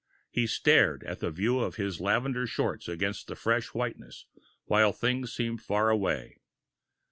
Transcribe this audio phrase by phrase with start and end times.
[0.31, 4.25] He stared at the view of his lavender shorts against the fresh whiteness,
[4.65, 6.39] while things seemed far away.